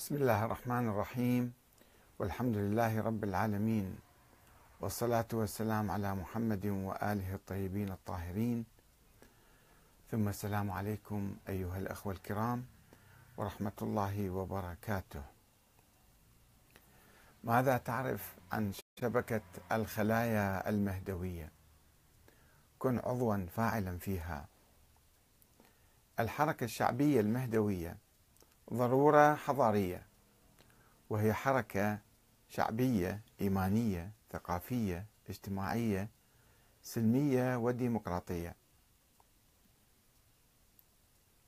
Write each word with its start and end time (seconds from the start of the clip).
بسم 0.00 0.14
الله 0.14 0.44
الرحمن 0.44 0.88
الرحيم. 0.88 1.52
والحمد 2.18 2.56
لله 2.56 3.00
رب 3.00 3.24
العالمين. 3.24 3.98
والصلاة 4.80 5.28
والسلام 5.32 5.90
على 5.90 6.14
محمد 6.14 6.66
وآله 6.66 7.34
الطيبين 7.34 7.92
الطاهرين. 7.92 8.64
ثم 10.10 10.28
السلام 10.28 10.70
عليكم 10.70 11.36
أيها 11.48 11.78
الأخوة 11.78 12.12
الكرام 12.12 12.64
ورحمة 13.36 13.72
الله 13.82 14.30
وبركاته. 14.30 15.22
ماذا 17.44 17.76
تعرف 17.76 18.34
عن 18.52 18.72
شبكة 19.00 19.42
الخلايا 19.72 20.68
المهدوية؟ 20.68 21.52
كن 22.78 22.98
عضوا 22.98 23.46
فاعلا 23.56 23.98
فيها. 23.98 24.48
الحركة 26.20 26.64
الشعبية 26.64 27.20
المهدوية 27.20 27.96
ضرورة 28.72 29.34
حضارية 29.34 30.06
وهي 31.10 31.32
حركة 31.32 31.98
شعبية 32.48 33.20
إيمانية 33.40 34.10
ثقافية 34.32 35.06
اجتماعية 35.28 36.08
سلمية 36.82 37.56
وديمقراطية. 37.56 38.54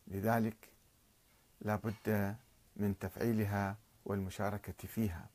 لذلك 0.07 0.57
لا 1.61 1.77
بد 1.77 2.37
من 2.77 2.99
تفعيلها 2.99 3.77
والمشاركة 4.05 4.89
فيها. 4.89 5.27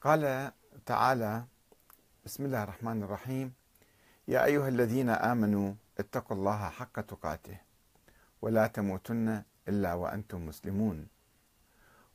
قال 0.00 0.52
تعالى 0.86 1.44
بسم 2.24 2.44
الله 2.44 2.62
الرحمن 2.62 3.02
الرحيم 3.02 3.54
يا 4.28 4.44
أيها 4.44 4.68
الذين 4.68 5.08
آمنوا 5.08 5.74
اتقوا 5.98 6.36
الله 6.36 6.68
حق 6.68 7.00
تقاته 7.00 7.58
ولا 8.42 8.66
تموتن 8.66 9.42
إلا 9.68 9.94
وأنتم 9.94 10.46
مسلمون. 10.46 11.08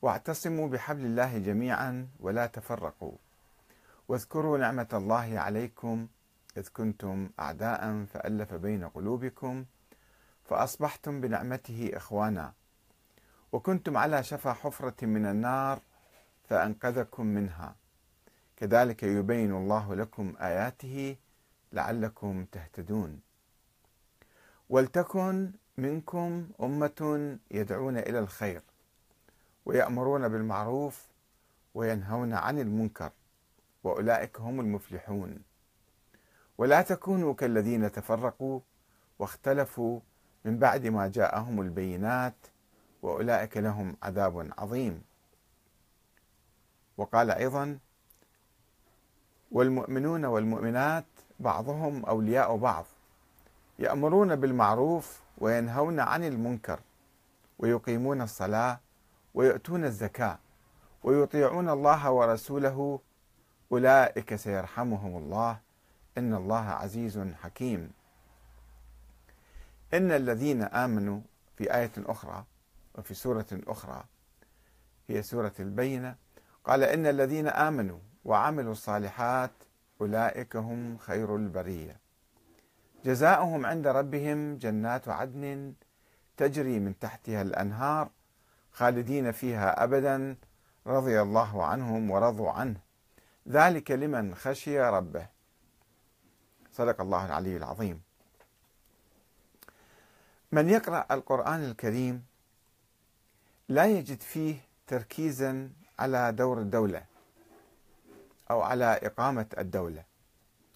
واعتصموا 0.02 0.68
بحبل 0.68 1.06
الله 1.06 1.38
جميعا 1.38 2.08
ولا 2.20 2.46
تفرقوا. 2.48 3.18
واذكروا 4.08 4.58
نعمة 4.58 4.88
الله 4.94 5.40
عليكم 5.40 6.08
إذ 6.58 6.68
كنتم 6.74 7.30
اعداء 7.40 8.06
فألف 8.06 8.54
بين 8.54 8.88
قلوبكم 8.88 9.66
فأصبحتم 10.44 11.22
بنعمته 11.22 11.92
إخوانا. 11.94 12.54
وكنتم 13.52 13.98
على 13.98 14.24
شفا 14.24 14.54
حفرة 14.54 15.06
من 15.06 15.26
النار 15.26 15.82
فأنقذكم 16.50 17.26
منها. 17.26 17.76
كذلك 18.58 19.04
يبين 19.04 19.52
الله 19.52 19.96
لكم 19.96 20.34
آياته 20.40 21.18
لعلكم 21.74 22.46
تهتدون. 22.46 23.22
ولتكن 24.70 25.52
منكم 25.78 26.50
أمة 26.62 27.38
يدعون 27.52 27.98
إلى 27.98 28.20
الخير 28.20 28.62
ويأمرون 29.66 30.28
بالمعروف 30.28 31.08
وينهون 31.74 32.34
عن 32.34 32.60
المنكر 32.60 33.12
وأولئك 33.84 34.40
هم 34.40 34.60
المفلحون. 34.60 35.40
ولا 36.58 36.82
تكونوا 36.82 37.34
كالذين 37.34 37.92
تفرقوا 37.92 38.60
واختلفوا 39.20 40.00
من 40.46 40.60
بعد 40.60 40.88
ما 40.88 41.08
جاءهم 41.08 41.62
البينات 41.62 42.36
وأولئك 43.02 43.58
لهم 43.58 43.98
عذاب 44.04 44.52
عظيم. 44.58 45.04
وقال 46.98 47.32
أيضا 47.32 47.80
والمؤمنون 49.52 50.26
والمؤمنات 50.26 51.06
بعضهم 51.42 52.06
أولياء 52.06 52.58
بعض 52.58 52.86
يأمرون 53.80 54.36
بالمعروف 54.36 55.22
وينهون 55.38 56.00
عن 56.00 56.24
المنكر 56.24 56.80
ويقيمون 57.60 58.22
الصلاة 58.22 58.80
ويؤتون 59.34 59.86
الزكاة 59.86 60.40
ويطيعون 61.04 61.70
الله 61.70 62.12
ورسوله. 62.12 63.00
أولئك 63.72 64.36
سيرحمهم 64.36 65.18
الله. 65.18 65.60
إن 66.18 66.34
الله 66.34 66.70
عزيز 66.70 67.20
حكيم. 67.42 67.92
إن 69.94 70.12
الذين 70.12 70.62
آمنوا 70.62 71.22
في 71.58 71.76
آية 71.76 71.92
أخرى 71.98 72.44
وفي 72.96 73.14
سورة 73.14 73.46
أخرى 73.52 74.04
هي 75.10 75.22
سورة 75.22 75.54
البينة 75.60 76.16
قال 76.64 76.84
إن 76.84 77.06
الذين 77.06 77.48
آمنوا 77.48 78.00
وعملوا 78.26 78.72
الصالحات 78.72 79.52
أولئك 80.02 80.56
هم 80.56 80.98
خير 80.98 81.36
البرية. 81.36 82.00
جزاؤهم 83.06 83.66
عند 83.66 83.88
ربهم 83.88 84.58
جنات 84.58 85.10
عدن 85.10 85.74
تجري 86.38 86.80
من 86.80 87.00
تحتها 87.00 87.42
الأنهار 87.42 88.10
خالدين 88.72 89.32
فيها 89.32 89.84
أبدا 89.84 90.36
رضي 90.88 91.22
الله 91.22 91.66
عنهم 91.66 92.12
ورضوا 92.12 92.52
عنه. 92.52 92.80
ذلك 93.48 93.92
لمن 93.92 94.36
خشي 94.36 94.82
ربه. 94.82 95.28
صدق 96.74 97.02
الله 97.02 97.26
العلي 97.26 97.58
العظيم. 97.58 98.02
من 100.52 100.70
يقرأ 100.70 101.06
القرآن 101.12 101.64
الكريم 101.64 102.26
لا 103.70 103.86
يجد 103.86 104.22
فيه 104.22 104.56
تركيزا 104.88 105.70
على 106.00 106.32
دور 106.32 106.60
الدولة. 106.60 107.11
أو 108.52 108.62
على 108.62 108.86
إقامة 108.86 109.46
الدولة 109.58 110.04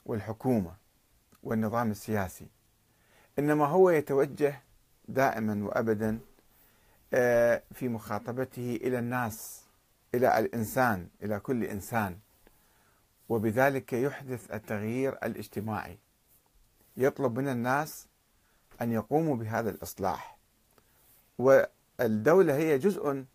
والحكومة 0.06 0.76
والنظام 1.44 1.92
السياسي. 1.92 2.48
إنما 3.40 3.66
هو 3.66 3.90
يتوجه 3.90 4.62
دائما 5.08 5.66
وأبدا 5.66 6.20
آه، 7.14 7.64
في 7.74 7.88
مخاطبته 7.88 8.80
إلى 8.82 9.00
الناس 9.00 9.66
إلى 10.16 10.40
الإنسان 10.40 11.08
إلى 11.24 11.40
كل 11.40 11.64
إنسان. 11.64 12.20
وبذلك 13.30 13.94
يحدث 13.94 14.54
التغيير 14.54 15.14
الاجتماعي. 15.14 15.98
يطلب 16.98 17.40
من 17.40 17.48
الناس 17.48 18.08
أن 18.82 18.92
يقوموا 18.92 19.36
بهذا 19.36 19.70
الإصلاح. 19.70 20.38
والدولة 21.38 22.56
هي 22.56 22.78
جزء 22.78 23.26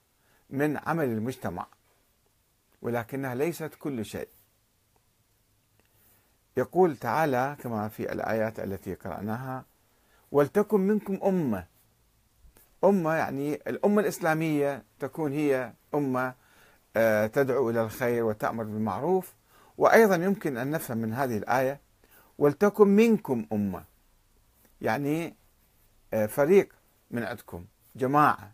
من 0.50 0.76
عمل 0.76 1.04
المجتمع. 1.04 1.66
ولكنها 2.82 3.34
ليست 3.34 3.70
كل 3.78 4.04
شيء. 4.04 4.28
يقول 6.56 6.96
تعالى 6.96 7.56
كما 7.60 7.88
في 7.88 8.12
الآيات 8.12 8.60
التي 8.60 8.94
قرأناها 8.94 9.64
ولتكن 10.32 10.80
منكم 10.80 11.18
أمة. 11.24 11.66
أمة 12.84 13.14
يعني 13.14 13.54
الأمة 13.54 14.00
الإسلامية 14.00 14.82
تكون 14.98 15.32
هي 15.32 15.72
أمة 15.94 16.34
آه، 16.96 17.26
تدعو 17.26 17.70
إلى 17.70 17.82
الخير 17.82 18.24
وتأمر 18.24 18.64
بالمعروف. 18.64 19.34
وأيضا 19.78 20.14
يمكن 20.14 20.56
أن 20.56 20.70
نفهم 20.70 20.98
من 20.98 21.12
هذه 21.12 21.38
الآية 21.38 21.80
ولتكن 22.38 22.88
منكم 22.88 23.46
أمة. 23.52 23.84
يعني 24.80 25.34
آه، 26.14 26.26
فريق 26.26 26.72
من 27.10 27.22
عندكم 27.22 27.64
جماعة 27.96 28.52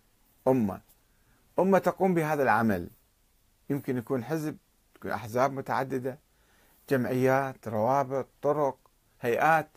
أمة. 0.49 0.81
أمة 1.59 1.79
تقوم 1.79 2.15
بهذا 2.15 2.43
العمل. 2.43 2.89
يمكن 3.71 3.99
يكون 3.99 4.25
حزب 4.25 4.57
تكون 4.95 5.11
أحزاب 5.11 5.53
متعددة 5.53 6.19
جمعيات 6.91 7.69
روابط 7.69 8.27
طرق 8.43 8.79
هيئات. 9.21 9.69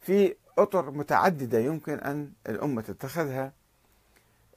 في 0.00 0.34
أطر 0.58 0.90
متعددة 0.90 1.58
يمكن 1.58 1.98
أن 1.98 2.32
الأمة 2.48 2.82
تتخذها 2.82 3.52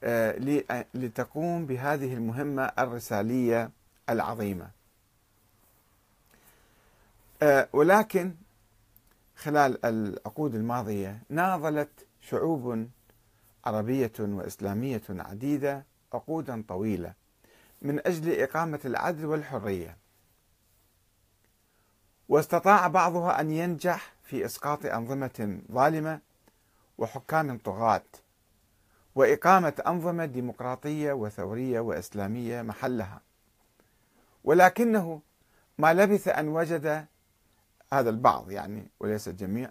آه، 0.02 0.84
لتقوم 0.94 1.66
بهذه 1.66 2.14
المهمة 2.14 2.62
الرسالية 2.78 3.70
العظيمة. 4.10 4.70
آه، 7.42 7.68
ولكن 7.72 8.34
خلال 9.36 9.84
العقود 9.84 10.54
الماضية 10.54 11.18
ناضلت 11.28 12.06
شعوب 12.20 12.88
عربية 13.64 14.12
وإسلامية 14.18 15.02
عديدة 15.10 15.84
عقودا 16.12 16.64
طويلة. 16.68 17.12
من 17.86 18.06
أجل 18.06 18.40
إقامة 18.40 18.80
العدل 18.84 19.26
والحرية. 19.26 19.96
واستطاع 22.28 22.88
بعضها 22.88 23.40
أن 23.40 23.50
ينجح 23.50 24.14
في 24.24 24.44
إسقاط 24.44 24.86
أنظمة 24.86 25.60
ظالمة 25.72 26.20
وحكام 26.98 27.58
طغاة 27.58 28.02
وإقامة 29.14 29.82
أنظمة 29.86 30.24
ديمقراطية 30.24 31.12
وثورية 31.12 31.80
وإسلامية 31.80 32.62
محلها. 32.62 33.20
ولكنه 34.44 35.20
ما 35.78 35.94
لبث 35.94 36.28
أن 36.28 36.48
وجد 36.48 37.06
هذا 37.92 38.10
البعض 38.10 38.50
يعني 38.50 38.90
وليس 39.00 39.28
الجميع 39.28 39.70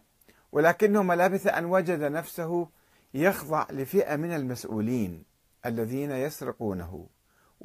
ولكنه 0.52 1.04
ما 1.04 1.14
لبث 1.14 1.48
أن 1.48 1.66
وجد 1.66 2.04
نفسه 2.04 2.68
يخضع 3.14 3.68
لفئة 3.72 4.16
من 4.16 4.32
المسؤولين 4.36 5.24
الذين 5.66 6.12
يسرقونه. 6.12 7.08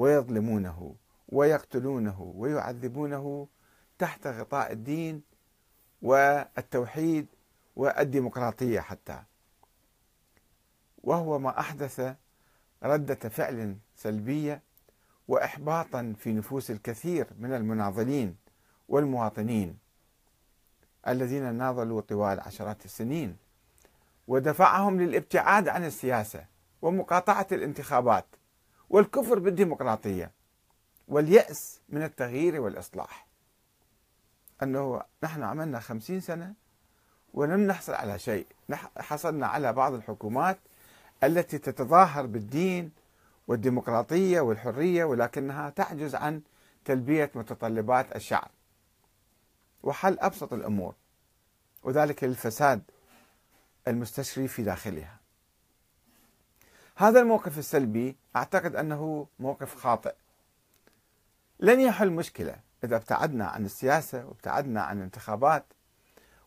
ويظلمونه 0.01 0.95
ويقتلونه 1.29 2.33
ويعذبونه 2.37 3.49
تحت 3.99 4.27
غطاء 4.27 4.73
الدين 4.73 5.23
والتوحيد 6.03 7.27
والديمقراطية 7.77 8.81
حتى. 8.81 9.23
وهو 11.03 11.39
ما 11.39 11.61
أحدث 11.61 12.15
ردة 12.83 13.15
فعل 13.15 13.77
سلبية 13.97 14.63
وإحباطا 15.29 16.15
في 16.19 16.33
نفوس 16.33 16.71
الكثير 16.71 17.27
من 17.39 17.53
المناضلين 17.53 18.37
والمواطنين 18.89 19.79
الذين 21.09 21.55
ناضلوا 21.55 22.01
طوال 22.01 22.41
عشرات 22.41 22.85
السنين 22.85 23.37
ودفعهم 24.29 25.01
للابتعاد 25.01 25.69
عن 25.69 25.85
السياسة 25.85 26.45
ومقاطعة 26.83 27.47
الانتخابات 27.53 28.27
والكفر 28.91 29.39
بالديمقراطية 29.39 30.31
واليأس 31.09 31.81
من 31.89 32.03
التغيير 32.03 32.61
والإصلاح. 32.61 33.27
أنه 34.63 35.03
نحن 35.23 35.43
عملنا 35.43 35.81
خمسين 35.81 36.21
سنة 36.21 36.55
ولم 37.35 37.61
نحصل 37.61 37.93
على 37.93 38.19
شيء. 38.19 38.47
حصلنا 38.99 39.47
على 39.47 39.73
بعض 39.73 39.95
الحكومات 39.95 40.59
التي 41.25 41.59
تتظاهر 41.59 42.27
بالدين 42.27 42.91
والديمقراطية 43.49 44.41
والحرية 44.41 45.05
ولكنها 45.05 45.71
تعجز 45.71 46.15
عن 46.15 46.43
تلبية 46.85 47.31
متطلبات 47.35 48.17
الشعب. 48.17 48.51
وحل 49.83 50.19
أبسط 50.19 50.53
الأمور 50.53 50.95
وذلك 51.83 52.25
للفساد 52.25 52.83
المستشري 53.89 54.49
في 54.49 54.63
داخلها. 54.63 55.20
هذا 56.97 57.21
الموقف 57.21 57.59
السلبي 57.59 58.17
أعتقد 58.37 58.77
أنه 58.77 59.27
موقف 59.39 59.75
خاطئ. 59.75 60.15
لن 61.61 61.81
يحل 61.81 62.11
مشكلة 62.11 62.57
إذا 62.85 62.97
ابتعدنا 62.97 63.47
عن 63.47 63.65
السياسة 63.65 64.27
وابتعدنا 64.27 64.83
عن 64.83 64.99
الانتخابات 64.99 65.65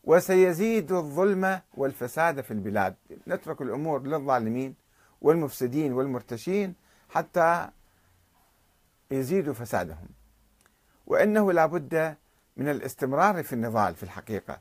وسيزيد 0.03 0.91
الظلم 0.91 1.61
والفساد 1.73 2.41
في 2.41 2.51
البلاد. 2.51 2.95
نترك 3.27 3.61
الأمور 3.61 4.03
للظالمين 4.03 4.75
والمفسدين 5.21 5.93
والمرتشين 5.93 6.75
حتى 7.09 7.69
يزيدوا 9.11 9.53
فسادهم. 9.53 10.07
وإنه 11.07 11.51
لا 11.51 11.65
بد 11.65 12.15
من 12.57 12.69
الاستمرار 12.69 13.43
في 13.43 13.53
النضال 13.53 13.95
في 13.95 14.03
الحقيقة. 14.03 14.59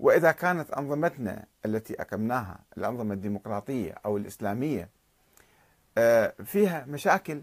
وإذا 0.00 0.32
كانت 0.32 0.70
أنظمتنا 0.70 1.44
التي 1.66 2.02
أقمناها 2.02 2.58
الأنظمة 2.78 3.14
الديمقراطية 3.14 3.94
أو 4.04 4.16
الإسلامية 4.16 4.88
آه، 5.98 6.34
فيها 6.44 6.84
مشاكل 6.88 7.42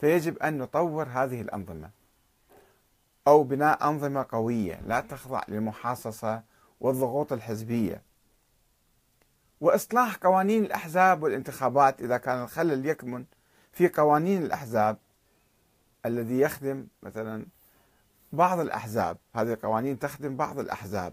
فيجب 0.00 0.38
أن 0.38 0.58
نطور 0.58 1.08
هذه 1.08 1.40
الأنظمة. 1.40 1.90
أو 3.26 3.42
بناء 3.42 3.88
أنظمة 3.88 4.26
قوية 4.28 4.80
لا 4.86 5.00
تخضع 5.00 5.42
للمحاصصة 5.48 6.42
والضغوط 6.80 7.32
الحزبية. 7.32 8.02
وإصلاح 9.60 10.16
قوانين 10.16 10.64
الأحزاب 10.64 11.22
والانتخابات 11.22 12.02
إذا 12.02 12.16
كان 12.16 12.42
الخلل 12.42 12.86
يكمن 12.86 13.24
في 13.72 13.88
قوانين 13.88 14.42
الأحزاب. 14.42 14.96
الذي 16.06 16.40
يخدم 16.40 16.86
مثلا 17.02 17.46
بعض 18.32 18.60
الأحزاب 18.60 19.16
هذه 19.34 19.52
القوانين 19.52 19.98
تخدم 19.98 20.36
بعض 20.36 20.58
الأحزاب. 20.58 21.12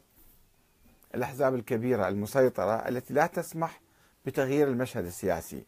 الأحزاب 1.15 1.55
الكبيرة 1.55 2.07
المسيطرة 2.07 2.75
التي 2.75 3.13
لا 3.13 3.27
تسمح 3.27 3.81
بتغيير 4.25 4.67
المشهد 4.67 5.05
السياسي. 5.05 5.65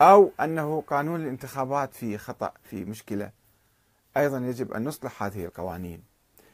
أو 0.00 0.30
أنه 0.40 0.80
قانون 0.86 1.20
الانتخابات 1.20 1.94
فيه 1.94 2.16
خطأ 2.16 2.52
في 2.62 2.84
مشكلة. 2.84 3.30
أيضا 4.16 4.38
يجب 4.38 4.72
أن 4.72 4.84
نصلح 4.84 5.22
هذه 5.22 5.44
القوانين. 5.44 6.02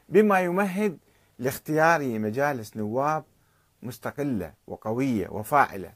بما 0.08 0.40
يمهد 0.40 0.98
لاختيار 1.38 2.18
مجالس 2.18 2.76
نواب 2.76 3.24
مستقلة 3.82 4.52
وقوية 4.66 5.28
وفاعلة 5.28 5.92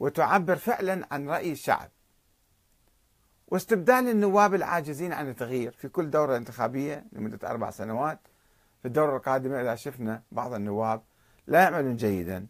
وتعبر 0.00 0.56
فعلا 0.56 1.06
عن 1.10 1.28
رأي 1.28 1.52
الشعب. 1.52 1.90
واستبدال 3.48 4.08
النواب 4.08 4.54
العاجزين 4.54 5.12
عن 5.12 5.28
التغيير 5.28 5.72
في 5.72 5.88
كل 5.88 6.10
دورة 6.10 6.36
انتخابية 6.36 7.04
لمدة 7.12 7.50
أربع 7.50 7.70
سنوات 7.70 8.18
في 8.82 8.88
الدورة 8.88 9.16
القادمة 9.16 9.60
إذا 9.60 9.74
شفنا 9.74 10.22
بعض 10.32 10.52
النواب 10.52 11.02
لا 11.46 11.62
يعملون 11.62 11.96
جيدا. 11.96 12.46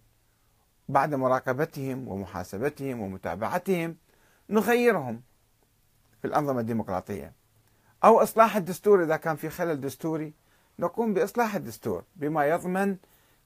بعد 0.88 1.14
مراقبتهم 1.14 2.08
ومحاسبتهم 2.08 3.00
ومتابعتهم 3.00 3.96
نخيرهم 4.50 5.22
في 6.20 6.26
الأنظمة 6.26 6.60
الديمقراطية. 6.60 7.32
أو 8.04 8.22
إصلاح 8.22 8.56
الدستور 8.56 9.04
إذا 9.04 9.16
كان 9.16 9.36
في 9.36 9.50
خلل 9.50 9.80
دستوري 9.80 10.34
نقوم 10.78 11.14
بإصلاح 11.14 11.54
الدستور 11.54 12.04
بما 12.16 12.46
يضمن 12.46 12.96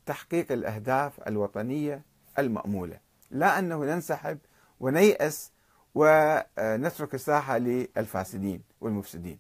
تحقيق 0.07 0.53
الأهداف 0.53 1.29
الوطنية 1.29 2.03
المأمولة. 2.39 3.01
لا 3.31 3.59
أنه 3.59 3.85
ننسحب 3.85 4.39
ونيأس 4.81 5.53
ونترك 5.95 7.15
الساحة 7.15 7.59
للفاسدين 7.59 8.63
والمفسدين. 8.81 9.39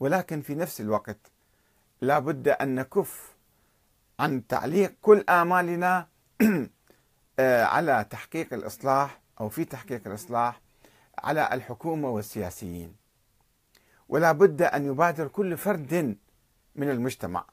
ولكن 0.00 0.40
في 0.40 0.54
نفس 0.54 0.80
الوقت 0.80 1.32
لا 2.00 2.18
بد 2.18 2.48
أن 2.48 2.74
نكف 2.74 3.34
عن 4.20 4.46
تعليق 4.46 4.94
كل 5.02 5.24
آمالنا 5.28 6.06
آه، 7.40 7.64
على 7.64 8.06
تحقيق 8.10 8.54
الإصلاح 8.54 9.20
أو 9.40 9.48
في 9.48 9.64
تحقيق 9.64 10.02
الإصلاح 10.06 10.60
على 11.18 11.48
الحكومة 11.52 12.10
والسياسيين. 12.10 12.94
ولا 14.08 14.32
بد 14.32 14.62
أن 14.62 14.86
يبادر 14.86 15.28
كل 15.28 15.56
فرد 15.56 16.16
من 16.76 16.90
المجتمع 16.90 17.44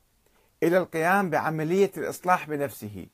إلى 0.63 0.77
القيام 0.77 1.29
بعملية 1.29 1.91
الإصلاح 1.97 2.49
بنفسه. 2.49 3.07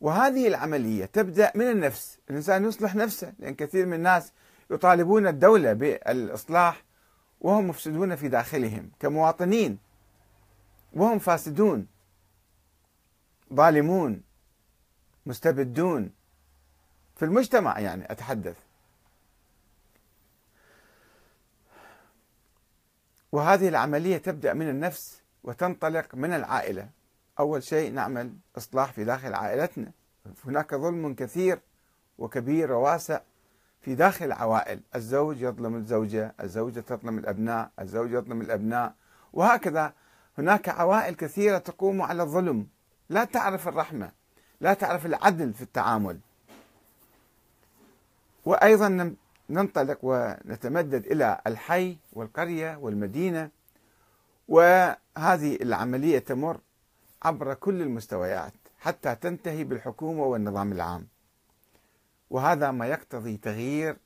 وهذه 0.00 0.48
العملية 0.48 1.04
تبدأ 1.04 1.52
من 1.54 1.70
النفس 1.70 2.18
الإنسان 2.30 2.64
يصلح 2.64 2.94
نفسه 2.94 3.32
لأن 3.38 3.54
كثير 3.54 3.86
من 3.86 3.94
الناس 3.94 4.32
يطالبون 4.70 5.26
الدولة 5.26 5.72
بالإصلاح 5.72 6.85
وهم 7.40 7.68
مفسدون 7.68 8.16
في 8.16 8.28
داخلهم 8.28 8.90
كمواطنين. 9.00 9.78
وهم 10.92 11.18
فاسدون. 11.18 11.86
ظالمون. 13.54 14.22
مستبدون. 15.26 16.10
في 17.16 17.24
المجتمع 17.24 17.78
يعني 17.78 18.12
أتحدث. 18.12 18.56
وهذه 23.32 23.68
العملية 23.68 24.16
تبدأ 24.16 24.54
من 24.54 24.68
النفس 24.68 25.22
وتنطلق 25.44 26.14
من 26.14 26.32
العائلة. 26.32 26.88
أول 27.38 27.62
شيء 27.62 27.92
نعمل 27.92 28.32
إصلاح 28.56 28.92
في 28.92 29.04
داخل 29.04 29.34
عائلتنا. 29.34 29.92
هناك 30.44 30.74
ظلم 30.74 31.14
كثير 31.14 31.58
وكبير 32.18 32.72
وواسع. 32.72 33.20
في 33.80 33.94
داخل 33.94 34.24
العوائل 34.24 34.80
الزوج 34.94 35.40
يظلم 35.40 35.74
الزوجة 35.74 36.34
الزوجة 36.40 36.80
تظلم 36.80 37.18
الأبناء 37.18 37.70
الزوج 37.80 38.12
يظلم 38.12 38.40
الأبناء. 38.40 38.94
وهكذا 39.32 39.92
هناك 40.38 40.68
عوائل 40.68 41.14
كثيرة 41.14 41.58
تقوم 41.58 42.02
على 42.02 42.22
الظلم. 42.22 42.66
لا 43.08 43.24
تعرف 43.24 43.68
الرحمة 43.68 44.10
لا 44.60 44.74
تعرف 44.74 45.06
العدل 45.06 45.52
في 45.52 45.62
التعامل. 45.62 46.18
وأيضا 48.44 49.14
ننطلق 49.50 49.98
ونتمدد 50.02 51.06
إلى 51.06 51.40
الحي 51.46 51.96
والقرية 52.12 52.76
والمدينة. 52.76 53.50
وهذه 54.48 55.56
العملية 55.62 56.18
تمر 56.18 56.60
عبر 57.22 57.54
كل 57.54 57.82
المستويات 57.82 58.52
حتى 58.80 59.14
تنتهي 59.14 59.64
بالحكومة 59.64 60.22
والنظام 60.22 60.72
العام. 60.72 61.06
وهذا 62.30 62.70
ما 62.70 62.86
يقتضي 62.86 63.36
تغيير 63.36 63.96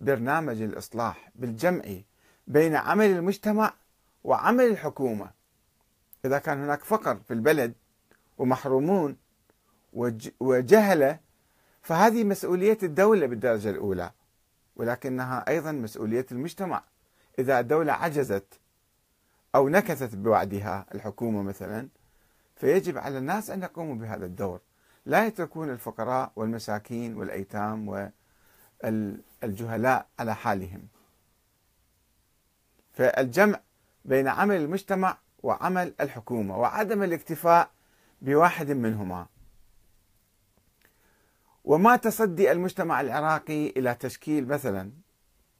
برنامج 0.00 0.62
الإصلاح 0.62 1.30
بالجمع 1.34 1.82
بين 2.46 2.76
عمل 2.76 3.06
المجتمع 3.06 3.72
وعمل 4.24 4.64
الحكومة. 4.64 5.30
إذا 6.24 6.38
كان 6.38 6.62
هناك 6.62 6.84
فقر 6.84 7.16
في 7.16 7.34
البلد 7.34 7.74
ومحرومون 8.38 9.16
وجهلة 10.40 11.20
فهذه 11.82 12.24
مسؤولية 12.24 12.78
الدولة 12.82 13.26
بالدرجة 13.26 13.70
الأولى 13.70 14.10
ولكنها 14.76 15.44
أيضا 15.48 15.72
مسؤولية 15.72 16.26
المجتمع. 16.32 16.82
إذا 17.38 17.60
الدولة 17.60 17.92
عجزت 17.92 18.60
أو 19.54 19.68
نكثت 19.68 20.14
بوعدها 20.14 20.86
الحكومة 20.94 21.42
مثلا 21.42 21.88
فيجب 22.56 22.98
على 22.98 23.18
الناس 23.18 23.50
أن 23.50 23.62
يقوموا 23.62 23.94
بهذا 23.94 24.26
الدور. 24.26 24.60
لا 25.06 25.26
يتركون 25.26 25.70
الفقراء 25.70 26.32
والمساكين 26.36 27.16
والأيتام 27.16 27.88
والجهلاء 29.42 30.06
على 30.18 30.34
حالهم. 30.34 30.88
فالجمع 32.92 33.60
بين 34.04 34.28
عمل 34.28 34.56
المجتمع 34.56 35.18
وعمل 35.42 35.94
الحكومة 36.00 36.58
وعدم 36.58 37.02
الاكتفاء 37.02 37.70
بواحد 38.22 38.70
منهما. 38.70 39.26
وما 41.64 41.96
تصدي 41.96 42.52
المجتمع 42.52 43.00
العراقي 43.00 43.66
إلى 43.70 43.94
تشكيل 43.94 44.48
مثلا 44.48 44.90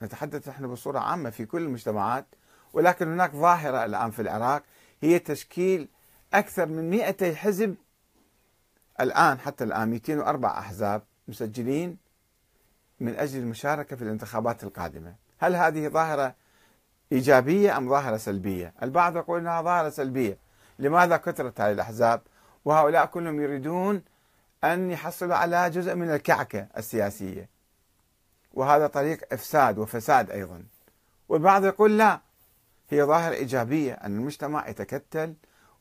نتحدث 0.03 0.49
نحن 0.49 0.67
بصورة 0.67 0.99
عامة 0.99 1.31
في 1.31 1.47
كل 1.47 1.63
المجتمعات 1.63 2.27
ولكن 2.73 3.13
هناك 3.13 3.33
ظاهرة 3.33 3.85
الآن 3.85 4.11
في 4.11 4.23
العراق 4.23 4.63
هي 5.01 5.19
تشكيل 5.19 5.89
أكثر 6.35 6.67
من 6.67 6.91
200 6.91 7.35
حزب 7.35 7.77
الآن 9.01 9.39
حتى 9.39 9.65
الآن 9.65 9.89
204 9.89 10.59
أحزاب 10.59 11.03
مسجلين 11.29 11.97
من 13.01 13.17
أجل 13.17 13.39
المشاركة 13.39 13.97
في 13.97 14.03
الانتخابات 14.03 14.65
القادمة. 14.65 15.15
هل 15.39 15.57
هذه 15.57 15.89
ظاهرة 15.89 16.35
إيجابية 17.13 17.77
أم 17.77 17.89
ظاهرة 17.89 18.17
سلبية؟ 18.17 18.75
البعض 18.83 19.17
يقول 19.17 19.41
أنها 19.41 19.63
ظاهرة 19.63 19.89
سلبية. 19.89 20.39
لماذا 20.79 21.17
كثرت 21.17 21.61
هذه 21.61 21.73
الأحزاب؟ 21.73 22.21
وهؤلاء 22.65 23.07
كلهم 23.07 23.41
يريدون 23.41 24.03
أن 24.65 24.91
يحصلوا 24.91 25.35
على 25.35 25.71
جزء 25.71 25.95
من 25.95 26.11
الكعكة 26.11 26.67
السياسية. 26.77 27.49
وهذا 28.55 28.87
طريق 28.87 29.33
إفساد 29.33 29.79
وفساد 29.79 30.31
أيضا. 30.31 30.65
والبعض 31.29 31.65
يقول 31.65 31.99
لا 31.99 32.21
هي 32.91 33.03
ظاهرة 33.03 33.35
إيجابية 33.35 33.93
أن 33.93 34.17
المجتمع 34.17 34.69
يتكتل 34.69 35.35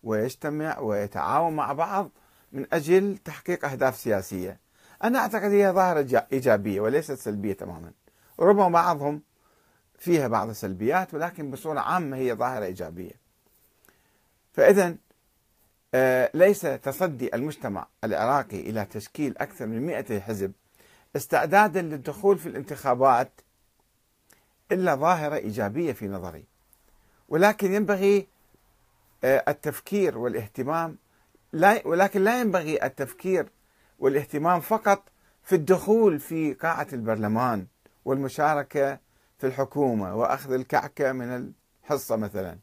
ويجتمع 0.04 0.80
ويتعاون 0.80 1.56
مع 1.56 1.74
بعض 1.74 2.10
من 2.56 2.66
أجل 2.74 3.18
تحقيق 3.18 3.66
أهداف 3.66 3.96
سياسية. 3.98 4.60
أنا 5.04 5.20
أعتقد 5.20 5.52
هي 5.52 5.72
ظاهرة 5.72 6.28
إيجابية 6.34 6.82
وليست 6.82 7.12
سلبية 7.12 7.54
تماما. 7.54 7.92
ربما 8.40 8.70
بعضهم 8.70 9.22
فيها 10.00 10.28
بعض 10.28 10.50
السلبيات 10.50 11.14
ولكن 11.14 11.52
بصورة 11.52 11.80
عامة 11.80 12.18
هي 12.18 12.34
ظاهرة 12.34 12.66
إيجابية. 12.66 13.12
فإذا 14.54 14.96
آه، 15.94 16.32
ليس 16.34 16.62
تصدي 16.62 17.36
المجتمع 17.36 17.88
العراقي 18.04 18.60
إلى 18.60 18.86
تشكيل 18.86 19.38
أكثر 19.38 19.66
من 19.66 19.86
200 19.86 20.20
حزب 20.20 20.52
استعدادا 21.16 21.82
للدخول 21.82 22.38
في 22.38 22.50
الانتخابات 22.50 23.32
إلا 24.72 24.96
ظاهرة 24.96 25.36
إيجابية 25.36 25.94
في 25.94 26.08
نظري. 26.08 26.44
ولكن 27.30 27.74
ينبغي 27.74 28.28
آه، 29.24 29.44
التفكير 29.48 30.18
والاهتمام 30.18 30.98
لا 31.56 31.88
ولكن 31.88 32.24
لا 32.24 32.42
ينبغي 32.42 32.86
التفكير 32.86 33.50
والاهتمام 34.00 34.60
فقط 34.60 35.04
في 35.44 35.56
الدخول 35.56 36.20
في 36.20 36.54
قاعة 36.54 36.88
البرلمان 36.94 37.68
والمشاركة 38.06 39.00
في 39.38 39.48
الحكومة 39.48 40.16
وأخذ 40.16 40.54
الكعكة 40.54 41.12
من 41.12 41.54
الحصة 41.84 42.16
مثلا. 42.16 42.58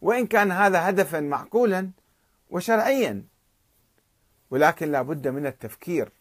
وإن 0.00 0.26
كان 0.26 0.52
هذا 0.52 0.88
هدفا 0.88 1.20
معقولا 1.20 1.90
وشرعيا 2.50 3.22
ولكن 4.50 4.92
لا 4.92 5.02
بد 5.02 5.28
من 5.28 5.46
التفكير 5.46 6.12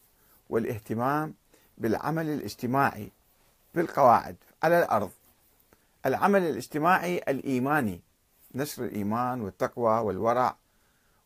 والاهتمام 0.50 1.34
بالعمل 1.78 2.30
الاجتماعي 2.30 3.12
بالقواعد 3.74 4.36
على 4.64 4.80
الأرض. 4.80 5.12
العمل 6.06 6.44
الاجتماعي 6.44 7.18
الإيماني 7.18 8.02
نشر 8.56 8.84
الإيمان 8.86 9.42
والتقوى 9.42 10.00
والورع 10.00 10.56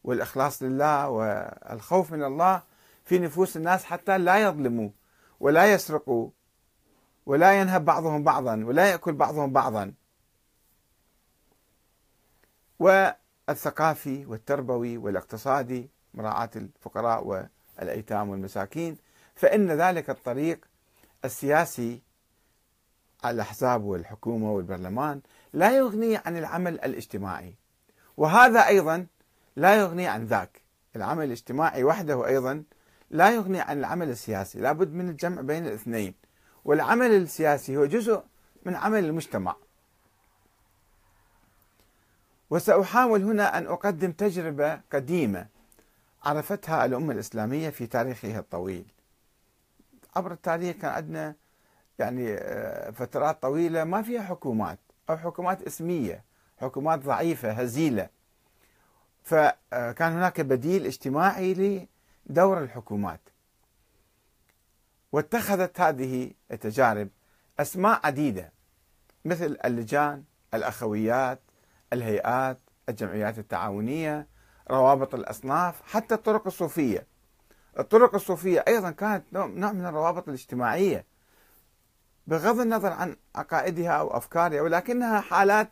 والإخلاص 0.04 0.64
لله 0.64 1.10
والخوف 1.10 2.12
من 2.12 2.24
الله 2.24 2.64
في 3.06 3.20
نفوس 3.20 3.58
الناس 3.58 3.84
حتى 3.84 4.18
لا 4.18 4.38
يظلموا 4.38 4.90
ولا 5.40 5.74
يسرقوا 5.74 6.30
ولا 7.26 7.62
ينهب 7.62 7.86
بعضهم 7.86 8.24
بعضا 8.24 8.64
ولا 8.66 8.92
يأكل 8.92 9.14
بعضهم 9.14 9.54
بعضا. 9.54 9.94
والثقافي 12.80 14.26
والتربوي 14.26 14.98
والاقتصادي 14.98 15.90
مراعاة 16.14 16.50
الفقراء 16.56 17.28
والأيتام 17.78 18.30
والمساكين 18.30 18.98
فإن 19.36 19.72
ذلك 19.72 20.10
الطريق 20.10 20.66
السياسي 21.26 22.02
الأحزاب 23.26 23.84
والحكومة 23.84 24.52
والبرلمان 24.52 25.22
لا 25.54 25.78
يغني 25.78 26.18
عن 26.18 26.38
العمل 26.38 26.74
الاجتماعي. 26.74 27.56
وهذا 28.18 28.68
أيضا 28.68 29.08
لا 29.60 29.76
يغني 29.76 30.08
عن 30.08 30.26
ذاك. 30.26 30.62
العمل 30.96 31.26
الاجتماعي 31.26 31.84
وحده 31.84 32.28
أيضا 32.28 32.64
لا 33.10 33.30
يغني 33.30 33.62
عن 33.62 33.80
العمل 33.80 34.10
السياسي 34.10 34.60
لابد 34.60 34.94
من 34.94 35.10
الجمع 35.10 35.42
بين 35.42 35.68
الاثنين. 35.68 36.14
والعمل 36.66 37.12
السياسي 37.12 37.78
هو 37.78 37.86
جزء 37.86 38.24
من 38.66 38.76
عمل 38.76 39.06
المجتمع. 39.06 39.56
وسأحاول 42.50 43.24
هنا 43.24 43.58
أن 43.58 43.68
أقدم 43.68 44.12
تجربة 44.12 44.82
قديمة 44.94 45.48
عرفتها 46.24 46.86
الأمة 46.86 47.14
الإسلامية 47.14 47.70
في 47.70 47.88
تاريخها 47.88 48.40
الطويل. 48.40 48.86
عبر 50.16 50.32
التاريخ 50.32 50.76
كان 50.76 50.92
عندنا 50.92 51.36
يعني 52.00 52.34
آه، 52.34 52.92
فترات 52.92 53.42
طويلة 53.42 53.84
ما 53.84 54.02
فيها 54.02 54.22
حكومات 54.22 54.80
أو 55.10 55.18
حكومات 55.18 55.64
اسمية 55.64 56.24
حكومات 56.58 57.00
ضعيفة 57.00 57.52
هزيلة. 57.52 58.19
فكان 59.30 60.14
هناك 60.14 60.42
بديل 60.42 60.86
اجتماعي 60.86 61.88
لدور 62.30 62.64
الحكومات. 62.64 63.20
واتخذت 65.12 65.80
هذه 65.80 66.32
التجارب 66.52 67.10
أسماء 67.60 68.00
عديدة 68.04 68.52
مثل 69.26 69.58
اللجان 69.66 70.24
الأخويات 70.54 71.40
الهيئات 71.94 72.60
الجمعيات 72.90 73.40
التعاونية 73.40 74.28
روابط 74.72 75.16
الأصناف 75.16 75.82
حتى 75.82 76.16
الطرق 76.16 76.48
الصوفية. 76.48 77.08
الطرق 77.80 78.16
الصوفية 78.16 78.64
أيضا 78.68 78.92
كانت 78.92 79.24
نوع 79.34 79.72
من 79.72 79.86
الروابط 79.86 80.28
الاجتماعية 80.28 81.06
بغض 82.28 82.60
النظر 82.60 82.92
عن 82.92 83.16
عقائدها 83.36 83.92
أو 83.92 84.18
أفكارها 84.18 84.62
ولكنها 84.62 85.22
حالات 85.22 85.70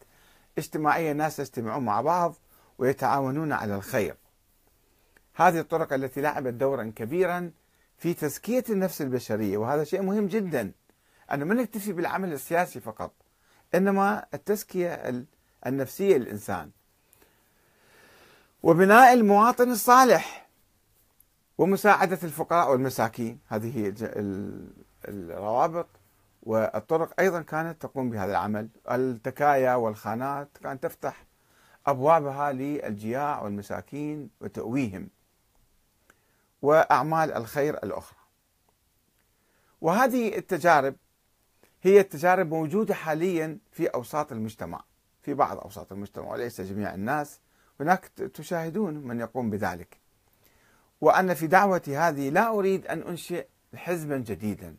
اجتماعية 0.58 1.14
ناس 1.14 1.40
يجتمعون 1.40 1.86
مع 1.86 2.02
بعض 2.02 2.36
ويتعاونون 2.78 3.52
على 3.52 3.76
الخير. 3.76 4.16
هذه 5.36 5.60
الطرق 5.60 5.94
التي 5.94 6.22
لعبت 6.22 6.54
دورا 6.54 6.94
كبيرا 6.96 7.52
في 7.98 8.14
تزكية 8.14 8.64
النفس 8.70 9.02
البشرية 9.02 9.58
وهذا 9.58 9.84
شيء 9.84 10.02
مهم 10.02 10.28
جدا. 10.28 10.72
أنه 11.34 11.46
ما 11.46 11.56
نكتفي 11.56 11.94
بالعمل 11.94 12.34
السياسي 12.34 12.80
فقط 12.80 13.12
إنما 13.76 14.26
التزكية 14.34 15.26
النفسية 15.66 16.18
للإنسان. 16.18 16.72
وبناء 18.64 19.14
المواطن 19.14 19.72
الصالح 19.72 20.48
ومساعدة 21.58 22.20
الفقراء 22.24 22.72
والمساكين 22.72 23.40
هذه 23.48 23.78
هي 23.78 23.94
الروابط. 25.08 25.88
والطرق 26.44 27.20
أيضا 27.20 27.42
كانت 27.42 27.82
تقوم 27.82 28.10
بهذا 28.10 28.32
العمل. 28.32 28.70
التكايا 28.92 29.76
والخانات 29.76 30.50
كانت 30.64 30.84
تفتح 30.84 31.26
أبوابها 31.88 32.52
للجياع 32.52 33.42
والمساكين 33.42 34.30
وتأويهم 34.42 35.10
وأعمال 36.62 37.34
الخير 37.34 37.78
الأخرى. 37.78 38.20
وهذه 39.82 40.38
التجارب 40.38 40.96
هي 41.82 42.00
التجارب 42.00 42.50
موجودة 42.54 42.94
حاليا 42.94 43.58
في 43.72 43.88
أوساط 43.88 44.32
المجتمع 44.32 44.84
في 45.22 45.34
بعض 45.34 45.58
أوساط 45.58 45.92
المجتمع 45.92 46.32
وليس 46.32 46.62
جميع 46.62 46.94
الناس. 46.94 47.40
هناك 47.80 48.06
تشاهدون 48.34 48.94
من 48.94 49.20
يقوم 49.20 49.50
بذلك. 49.50 49.98
وأنا 51.02 51.34
في 51.34 51.48
دعوتي 51.48 51.98
هذه 51.98 52.30
لا 52.30 52.50
أريد 52.50 52.88
أن 52.88 53.02
أنشئ 53.02 53.48
حزبا 53.76 54.18
جديدا 54.18 54.76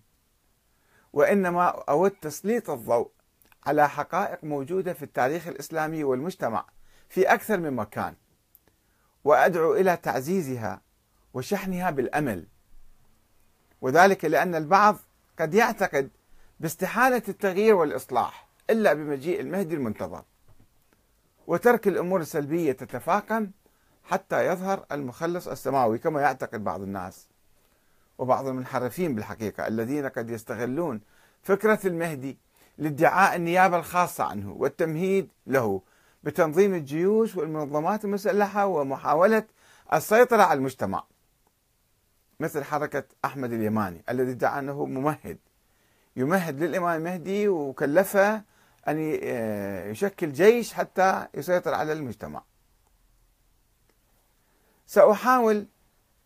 وإنما 1.13 1.69
أود 1.69 2.11
تسليط 2.11 2.71
الضوء 2.71 3.11
على 3.67 3.89
حقائق 3.89 4.45
موجودة 4.45 4.93
في 4.93 5.03
التاريخ 5.03 5.49
الإسلامي 5.49 6.05
والمجتمع. 6.05 6.65
في 7.09 7.35
أكثر 7.35 7.61
من 7.61 7.73
مكان 7.73 8.15
وأدعو 9.25 9.75
إلى 9.75 9.97
تعزيزها 9.97 10.81
وشحنها 11.35 11.91
بالأمل. 11.91 12.47
وذلك 13.81 14.25
لأن 14.25 14.55
البعض 14.55 14.97
قد 15.39 15.55
يعتقد 15.55 16.11
باستحالة 16.61 17.23
التغيير 17.29 17.75
والإصلاح 17.75 18.49
إلا 18.71 18.93
بمجيء 18.93 19.41
المهدي 19.41 19.75
المنتظر 19.75 20.23
وترك 21.47 21.89
الأمور 21.89 22.21
السلبية 22.21 22.73
تتفاقم 22.73 23.51
حتى 24.05 24.47
يظهر 24.47 24.87
المخلص 24.93 25.49
السماوي 25.49 25.99
كما 25.99 26.21
يعتقد 26.21 26.65
بعض 26.65 26.83
الناس. 26.83 27.29
وبعض 28.19 28.47
المنحرفين 28.47 29.15
بالحقيقة 29.15 29.67
الذين 29.67 30.07
قد 30.07 30.31
يستغلون 30.31 31.01
فكرة 31.43 31.87
المهدي 31.87 32.39
لادعاء 32.79 33.37
النيابة 33.37 33.77
الخاصة 33.77 34.25
عنه 34.25 34.53
والتمهيد 34.53 35.29
له 35.47 35.83
بتنظيم 36.23 36.75
الجيوش 36.75 37.37
والمنظمات 37.37 38.05
المسلحة 38.05 38.67
ومحاولة 38.67 39.45
السيطرة 39.93 40.43
على 40.43 40.59
المجتمع. 40.59 41.05
مثل 42.41 42.65
حركة 42.65 43.05
أحمد 43.25 43.53
اليماني 43.53 44.03
الذي 44.11 44.31
ادعى 44.31 44.59
أنه 44.59 44.87
ممهد. 44.87 45.39
يمهد 46.17 46.63
للإمام 46.63 46.97
المهدي 46.97 47.49
وكلفه 47.49 48.43
أن 48.89 48.99
يشكل 49.91 50.33
جيش 50.33 50.73
حتى 50.73 51.27
يسيطر 51.35 51.75
على 51.75 51.93
المجتمع. 51.93 52.43
سأحاول 54.87 55.67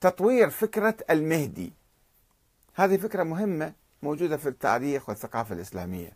تطوير 0.00 0.50
فكرة 0.50 0.96
المهدي. 1.10 1.72
هذه 2.74 2.96
فكرة 2.96 3.22
مهمة 3.22 3.72
موجودة 4.02 4.36
في 4.36 4.48
التاريخ 4.48 5.08
والثقافة 5.08 5.54
الإسلامية. 5.54 6.12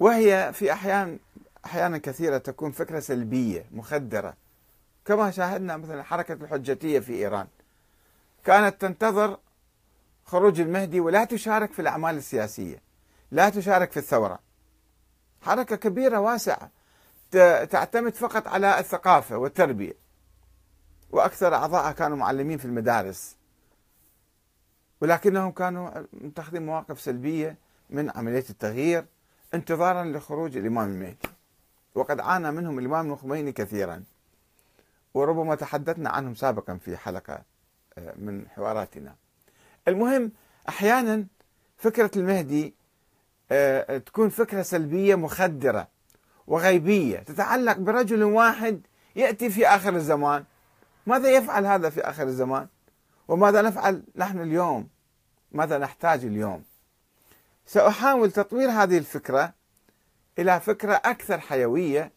وهي 0.00 0.52
في 0.54 0.72
أحيان 0.72 1.18
أحيانا 1.64 1.98
كثيرة 1.98 2.38
تكون 2.38 2.70
فكرة 2.72 3.00
سلبية 3.00 3.66
مخدرة. 3.72 4.34
كما 5.04 5.30
شاهدنا 5.30 5.76
مثلا 5.76 6.02
حركة 6.02 6.32
الحجتية 6.32 7.00
في 7.00 7.12
إيران. 7.12 7.46
كانت 8.44 8.80
تنتظر 8.80 9.38
خروج 10.24 10.60
المهدي 10.60 11.00
ولا 11.00 11.24
تشارك 11.24 11.72
في 11.72 11.82
الأعمال 11.82 12.16
السياسية 12.16 12.82
لا 13.30 13.48
تشارك 13.48 13.90
في 13.92 13.96
الثورة. 13.96 14.38
حركة 15.42 15.76
كبيرة 15.76 16.18
واسعة 16.20 16.70
تعتمد 17.70 18.14
فقط 18.14 18.48
على 18.48 18.78
الثقافة 18.78 19.36
والتربية. 19.36 19.92
وأكثر 21.10 21.54
أعضائها 21.54 21.92
كانوا 21.92 22.16
معلمين 22.16 22.58
في 22.58 22.64
المدارس. 22.64 23.36
ولكنهم 25.00 25.50
كانوا 25.50 25.90
متخذين 26.12 26.66
مواقف 26.66 27.00
سلبية 27.00 27.56
من 27.90 28.10
عملية 28.10 28.44
التغيير 28.50 29.06
انتظارا 29.54 30.04
لخروج 30.04 30.56
الإمام 30.56 30.88
المهدي. 30.88 31.33
وقد 31.94 32.20
عانى 32.20 32.50
منهم 32.50 32.78
الإمام 32.78 33.12
الخميني 33.12 33.52
كثيرا 33.52 34.04
وربما 35.14 35.54
تحدثنا 35.54 36.10
عنهم 36.10 36.34
سابقا 36.34 36.76
في 36.76 36.96
حلقة 36.96 37.42
آه، 37.98 38.14
من 38.16 38.48
حواراتنا. 38.48 39.14
المهم 39.88 40.32
أحيانا 40.68 41.26
فكرة 41.76 42.10
المهدي 42.16 42.74
آه، 43.50 43.98
تكون 43.98 44.28
فكرة 44.28 44.62
سلبية 44.62 45.14
مخدرة 45.14 45.88
وغيبية 46.46 47.18
تتعلق 47.18 47.76
برجل 47.76 48.22
واحد 48.22 48.80
يأتي 49.16 49.50
في 49.50 49.66
آخر 49.66 49.96
الزمان. 49.96 50.44
ماذا 51.06 51.30
يفعل 51.30 51.66
هذا 51.66 51.90
في 51.90 52.00
آخر 52.00 52.22
الزمان؟ 52.22 52.66
وماذا 53.28 53.62
نفعل 53.62 54.02
نحن 54.16 54.40
اليوم؟ 54.40 54.88
ماذا 55.52 55.78
نحتاج 55.78 56.24
اليوم؟ 56.24 56.64
سأحاول 57.66 58.30
تطوير 58.30 58.70
هذه 58.70 58.98
الفكرة 58.98 59.52
إلى 60.38 60.60
فكرة 60.60 60.94
أكثر 61.04 61.40
حيوية 61.40 62.12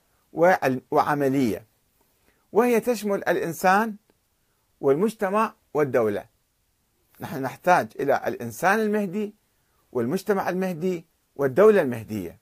وعملية 0.92 1.66
وهي 2.52 2.80
تشمل 2.80 3.18
الإنسان 3.18 3.96
والمجتمع 4.82 5.54
والدولة. 5.74 6.26
نحن 7.20 7.42
نحتاج 7.42 7.88
إلى 8.00 8.22
الإنسان 8.28 8.80
المهدي 8.80 9.36
والمجتمع 9.92 10.50
المهدي 10.50 11.06
والدولة 11.36 11.82
المهدية. 11.82 12.40